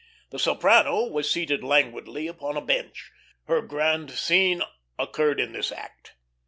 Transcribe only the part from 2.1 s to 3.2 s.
upon a bench.